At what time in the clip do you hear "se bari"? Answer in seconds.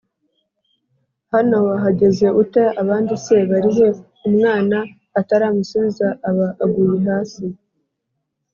3.25-3.69